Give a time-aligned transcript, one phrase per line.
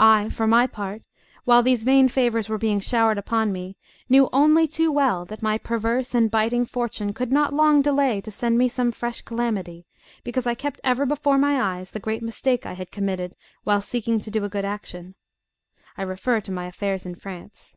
[0.00, 1.02] I for my part,
[1.44, 3.76] while these vain favours were being showered upon me
[4.08, 8.30] knew only too well that my perverse and biting fortune could not long delay to
[8.30, 9.84] send me some fresh calamity,
[10.24, 14.20] because I kept ever before my eyes the great mistake I had committed while seeking
[14.20, 15.16] to do a good action.
[15.98, 17.76] I refer to my affairs in France.